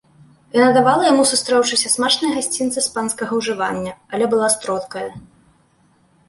[0.59, 5.07] Яна давала яму, сустрэўшыся, смачныя гасцінцы з панскага ўжывання, але была стродкая.